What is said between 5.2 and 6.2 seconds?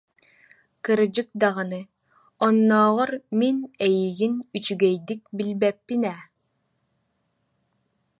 билбэппин ээ